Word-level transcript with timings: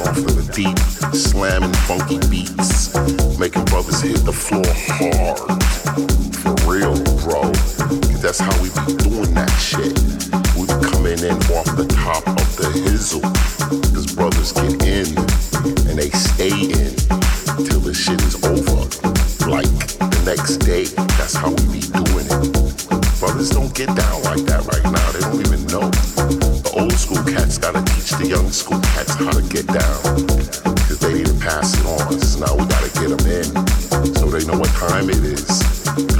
off 0.00 0.16
of 0.16 0.34
the 0.36 0.52
deep, 0.52 0.78
slamming 1.14 1.72
funky 1.86 2.18
beats. 2.28 2.94
Making 3.38 3.64
brothers 3.66 4.00
hit 4.00 4.24
the 4.24 4.32
floor 4.32 4.64
hard. 4.66 5.38
For 6.40 6.54
real, 6.68 6.96
bro. 7.22 7.52
That's 8.20 8.38
how 8.38 8.54
we 8.62 8.68
be 8.70 8.96
doing 9.04 9.34
that 9.34 9.52
shit. 9.60 9.94
We 10.56 10.66
be 10.66 10.76
coming 10.90 11.20
in 11.20 11.36
off 11.54 11.68
the 11.76 11.86
top 11.88 12.26
of 12.26 12.48
the 12.56 12.68
hizzle. 12.84 13.22
Cause 13.94 14.06
brothers 14.14 14.52
get 14.52 14.82
in 14.82 15.06
and 15.88 15.98
they 15.98 16.10
stay 16.10 16.50
in 16.50 16.92
till 17.66 17.80
the 17.80 17.94
shit 17.94 18.20
is 18.22 18.36
over. 18.44 18.88
Like 19.48 19.70
the 19.98 20.22
next 20.26 20.58
day. 20.58 20.84
That's 21.16 21.34
how 21.34 21.50
we 21.50 21.80
be 21.80 21.84
doing 22.04 22.26
it. 22.26 23.20
Brothers 23.20 23.50
don't 23.50 23.74
get 23.74 23.88
down 23.94 24.22
like 24.24 24.44
that 24.50 24.66
right 24.66 24.84
now. 24.84 25.06
They 25.12 25.20
don't 25.20 25.40
even 25.40 25.62
know. 25.66 25.90
The 26.66 26.72
old 26.76 26.92
school 26.92 27.22
cats 27.24 27.58
gotta 27.58 27.82
teach 27.84 28.10
the 28.18 28.26
young 28.26 28.50
school 28.50 28.85
how 29.16 29.32
to 29.32 29.42
get 29.48 29.66
down. 29.66 30.02
They 31.00 31.14
need 31.14 31.26
to 31.26 31.34
pass 31.40 31.74
it 31.78 31.86
on. 31.86 32.20
So 32.20 32.44
now 32.44 32.54
we 32.54 32.66
gotta 32.66 32.90
get 33.00 33.10
in. 33.26 33.44
So 34.14 34.26
they 34.26 34.44
know 34.46 34.58
what 34.58 34.70
time 34.70 35.08
it 35.08 35.18
is. 35.18 35.62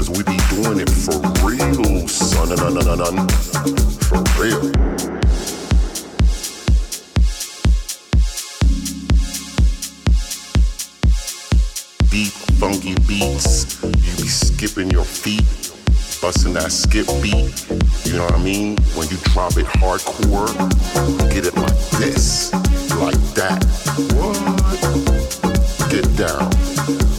We 0.09 0.23
be 0.23 0.37
doing 0.49 0.79
it 0.79 0.89
for 0.89 1.19
real, 1.45 2.07
son. 2.07 2.47
For 4.07 4.23
real. 4.41 4.71
Funky 12.57 12.95
beats. 13.07 13.83
You 13.83 13.91
be 13.91 14.27
skipping 14.27 14.89
your 14.89 15.05
feet, 15.05 15.45
busting 16.19 16.53
that 16.53 16.71
skip 16.71 17.05
beat. 17.21 17.53
You 18.07 18.13
know 18.13 18.23
what 18.23 18.35
I 18.35 18.41
mean? 18.41 18.77
When 18.95 19.09
you 19.09 19.17
drop 19.17 19.57
it 19.57 19.65
hardcore, 19.65 20.47
get 21.29 21.45
it 21.45 21.55
like 21.57 21.77
this, 21.99 22.53
like 22.95 23.19
that. 23.35 23.65
What? 24.15 24.37
Get 25.91 26.15
down. 26.15 27.16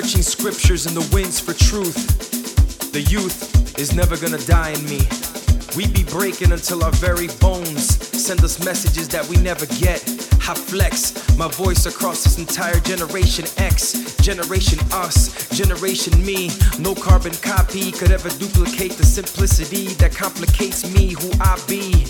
Searching 0.00 0.22
scriptures 0.22 0.86
in 0.86 0.94
the 0.94 1.06
winds 1.12 1.38
for 1.38 1.52
truth. 1.52 2.90
The 2.90 3.02
youth 3.02 3.78
is 3.78 3.94
never 3.94 4.16
gonna 4.16 4.42
die 4.46 4.70
in 4.70 4.82
me. 4.86 5.00
We 5.76 5.88
be 5.88 6.04
breaking 6.04 6.52
until 6.52 6.82
our 6.82 6.92
very 6.92 7.28
bones 7.38 8.00
send 8.16 8.42
us 8.42 8.64
messages 8.64 9.08
that 9.08 9.28
we 9.28 9.36
never 9.36 9.66
get. 9.76 10.00
I 10.48 10.54
flex 10.54 11.12
my 11.36 11.48
voice 11.48 11.84
across 11.84 12.24
this 12.24 12.38
entire 12.38 12.80
generation 12.80 13.44
X, 13.58 14.16
generation 14.22 14.78
us, 14.90 15.50
generation 15.50 16.24
me. 16.24 16.50
No 16.78 16.94
carbon 16.94 17.34
copy 17.34 17.92
could 17.92 18.10
ever 18.10 18.30
duplicate 18.30 18.92
the 18.92 19.04
simplicity 19.04 19.88
that 20.00 20.14
complicates 20.14 20.90
me, 20.94 21.12
who 21.12 21.30
I 21.42 21.60
be. 21.68 22.04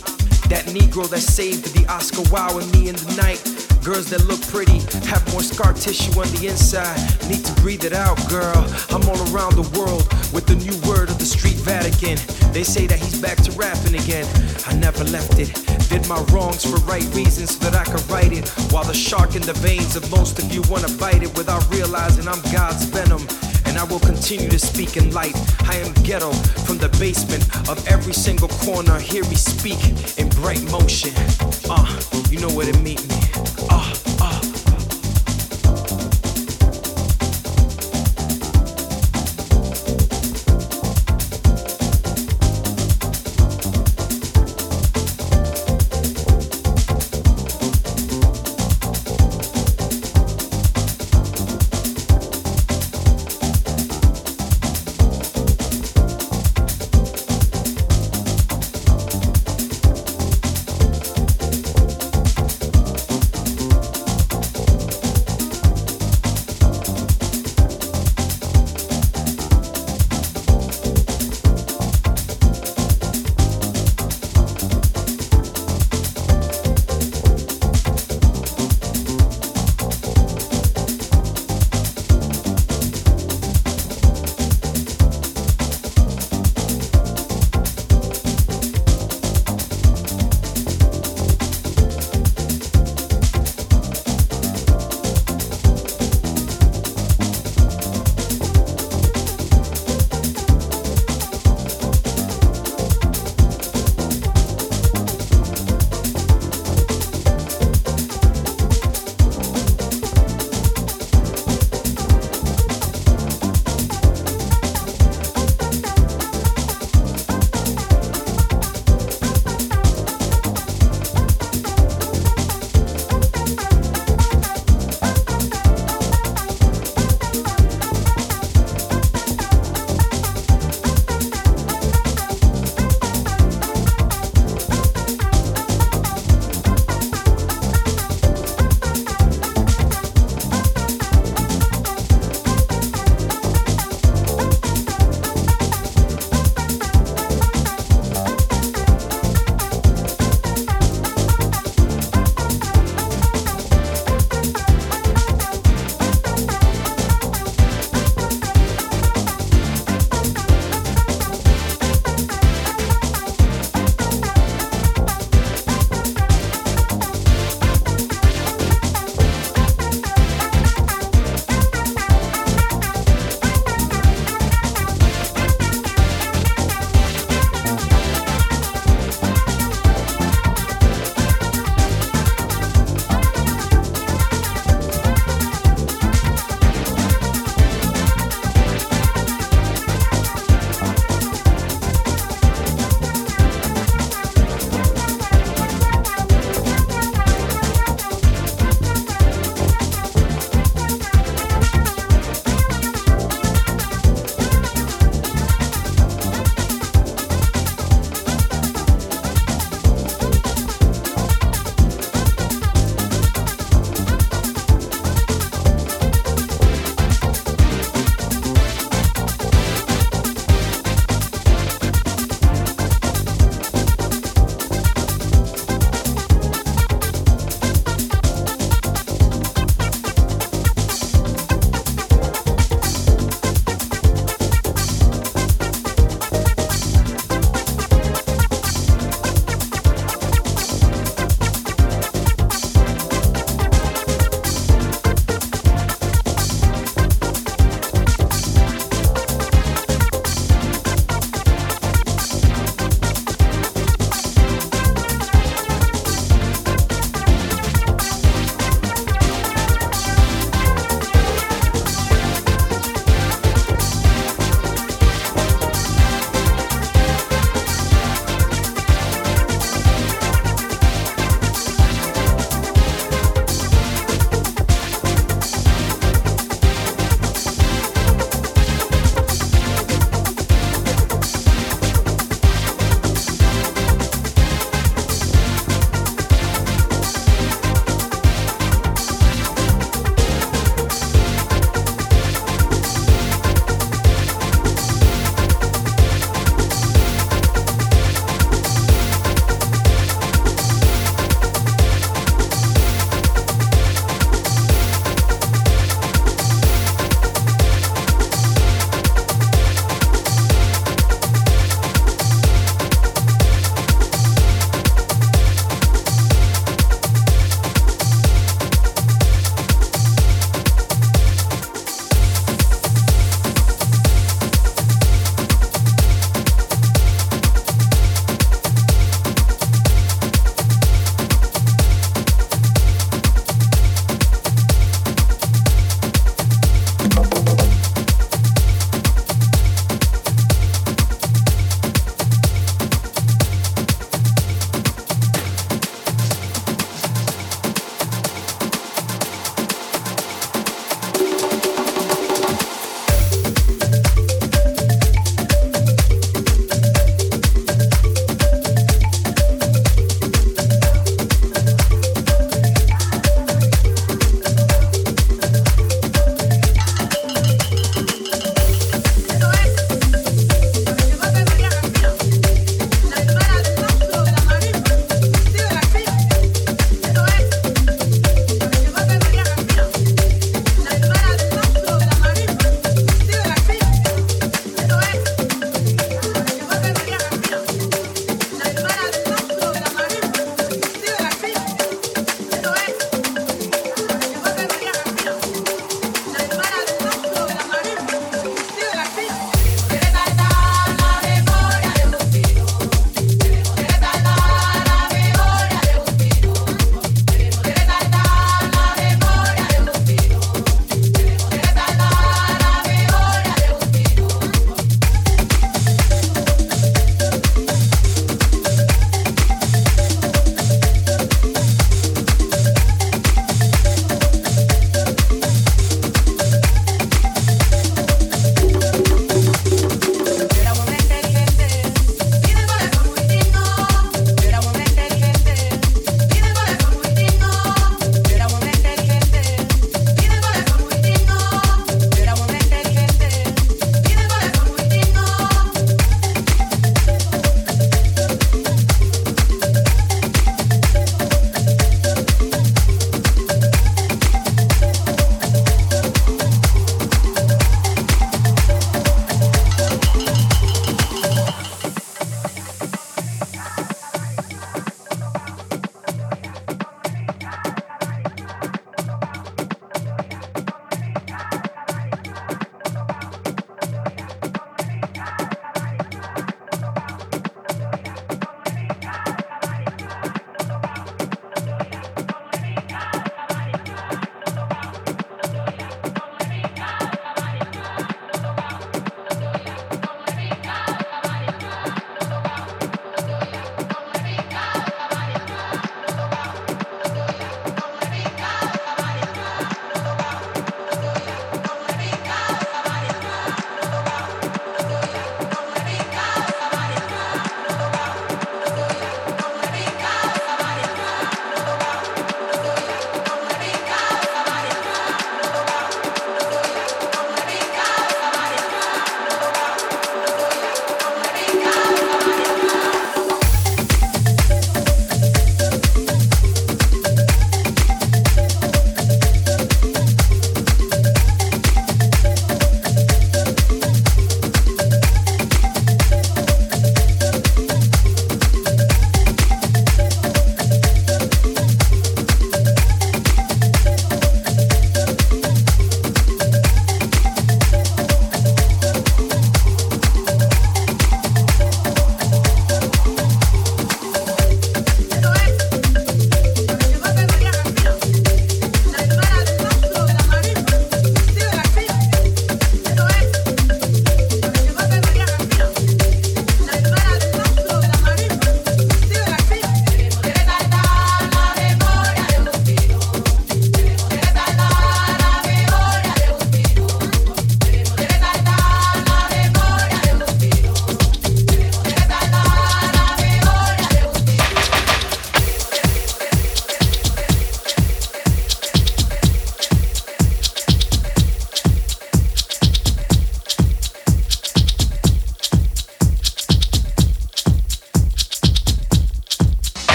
That 0.46 0.66
Negro 0.66 1.10
that 1.10 1.22
saved 1.22 1.74
the 1.74 1.84
Oscar 1.90 2.22
Wow 2.30 2.56
and 2.58 2.70
me 2.70 2.88
in 2.88 2.94
the 2.94 3.14
night. 3.16 3.42
Girls 3.82 4.10
that 4.10 4.24
look 4.26 4.42
pretty 4.48 4.78
have 5.08 5.24
more 5.32 5.42
scar 5.42 5.72
tissue 5.72 6.12
on 6.20 6.28
the 6.36 6.48
inside. 6.48 7.00
Need 7.28 7.44
to 7.46 7.52
breathe 7.62 7.84
it 7.84 7.94
out, 7.94 8.16
girl. 8.28 8.60
I'm 8.90 9.08
all 9.08 9.20
around 9.32 9.56
the 9.56 9.66
world 9.78 10.04
with 10.34 10.44
the 10.44 10.56
new 10.56 10.76
word 10.86 11.08
of 11.08 11.18
the 11.18 11.24
street 11.24 11.56
Vatican. 11.56 12.18
They 12.52 12.62
say 12.62 12.86
that 12.86 12.98
he's 12.98 13.20
back 13.20 13.38
to 13.38 13.52
rapping 13.52 13.94
again. 13.94 14.28
I 14.66 14.74
never 14.74 15.04
left 15.04 15.38
it. 15.38 15.48
Did 15.88 16.06
my 16.08 16.20
wrongs 16.28 16.64
for 16.64 16.76
right 16.84 17.08
reasons 17.14 17.56
so 17.56 17.70
that 17.70 17.74
I 17.74 17.84
could 17.90 18.06
write 18.10 18.32
it. 18.32 18.48
While 18.70 18.84
the 18.84 18.94
shark 18.94 19.34
in 19.34 19.42
the 19.42 19.54
veins 19.54 19.96
of 19.96 20.10
most 20.10 20.38
of 20.38 20.52
you 20.52 20.62
wanna 20.68 20.92
bite 20.98 21.22
it 21.22 21.32
without 21.36 21.64
realizing 21.72 22.28
I'm 22.28 22.42
God's 22.52 22.84
venom 22.84 23.26
and 23.70 23.78
I 23.78 23.84
will 23.84 24.00
continue 24.00 24.48
to 24.48 24.58
speak 24.58 24.96
in 24.96 25.12
light. 25.12 25.36
I 25.68 25.76
am 25.76 25.92
ghetto 26.02 26.32
from 26.66 26.78
the 26.78 26.88
basement 26.98 27.44
of 27.68 27.78
every 27.86 28.12
single 28.12 28.48
corner. 28.48 28.98
Hear 28.98 29.22
me 29.24 29.36
speak 29.36 29.78
in 30.18 30.28
bright 30.40 30.62
motion. 30.72 31.14
Uh, 31.70 31.86
you 32.28 32.40
know 32.40 32.50
where 32.50 32.70
to 32.70 32.76
meet 32.80 33.00
me. 33.08 33.14
Uh, 33.70 33.94
uh. 34.20 34.49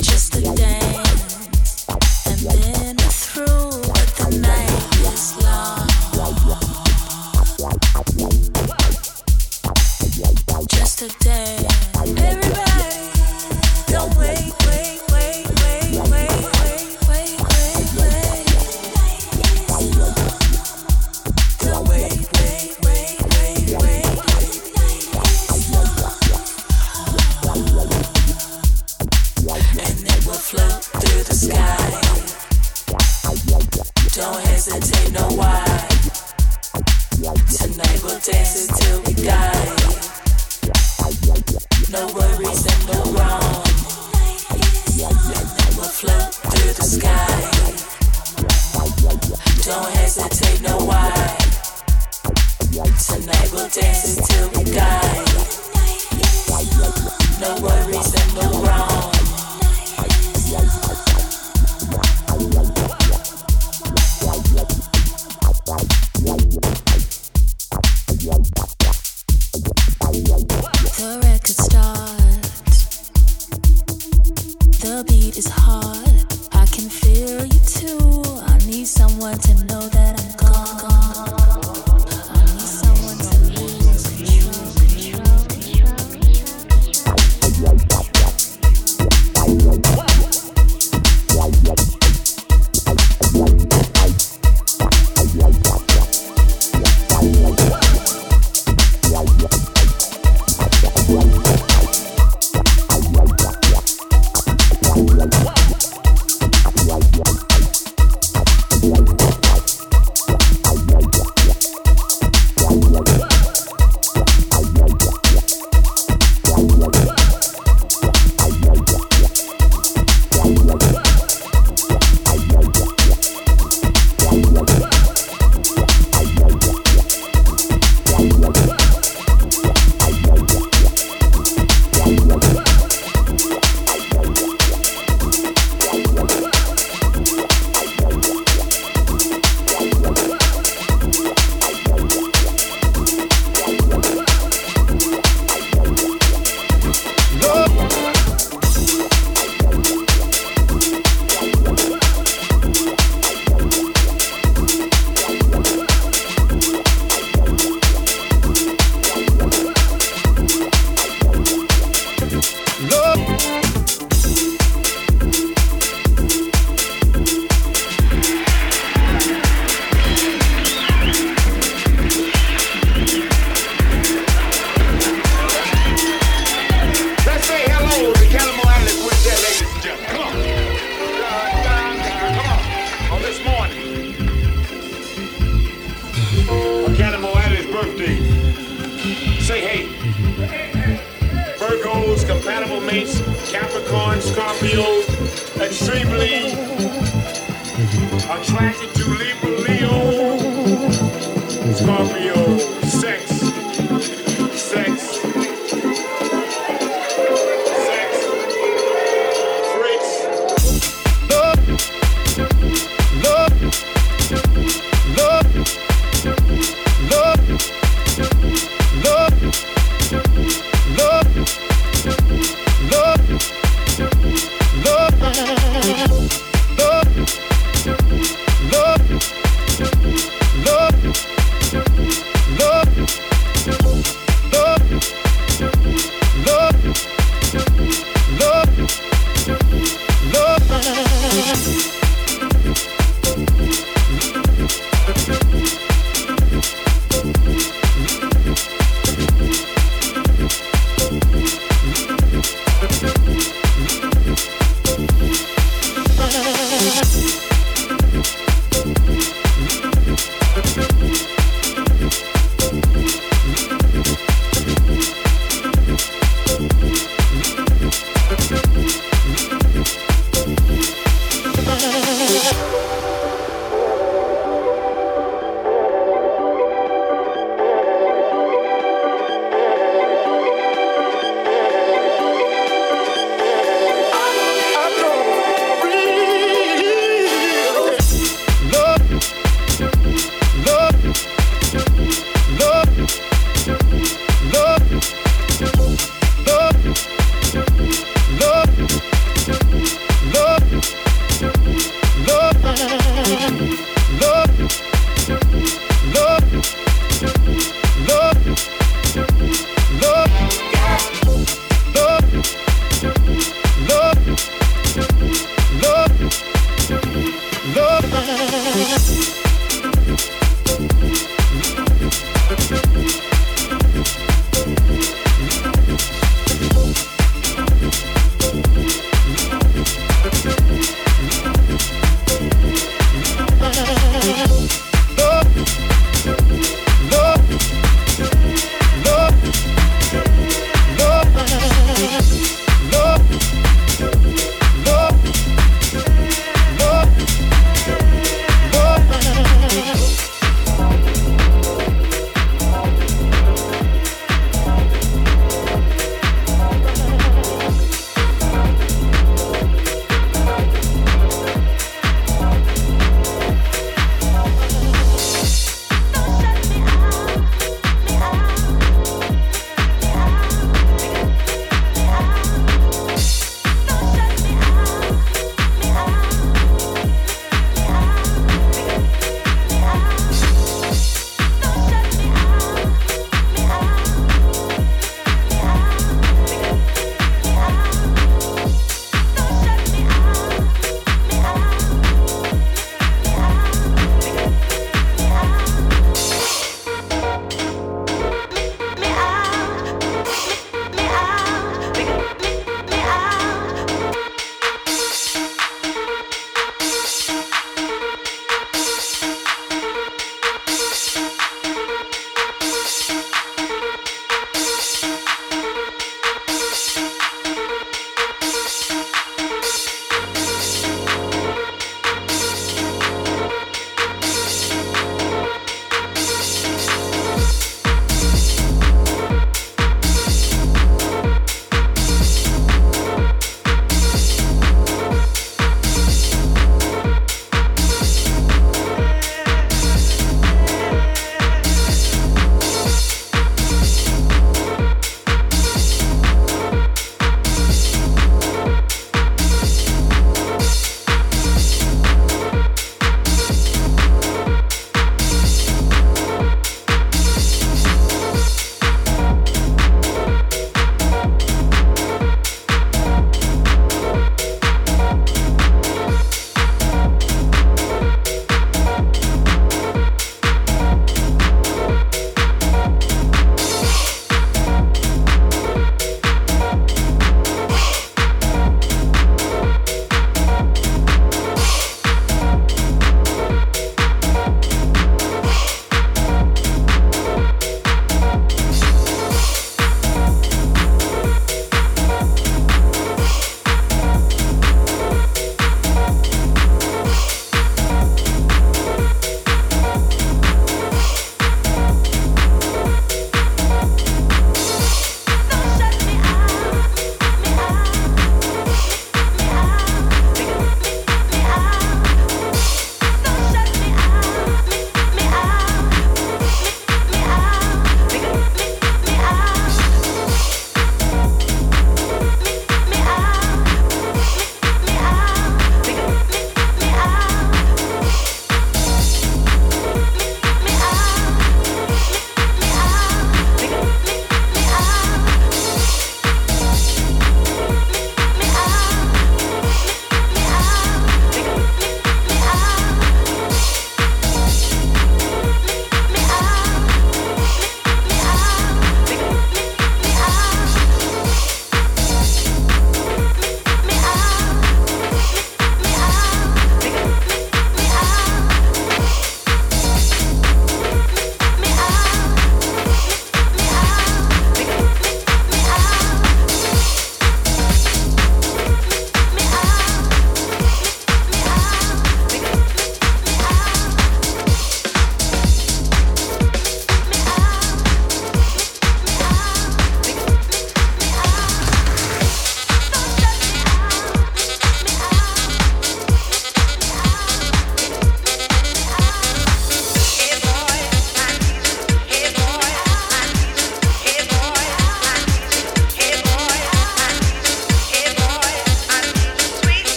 Love. 0.00 0.57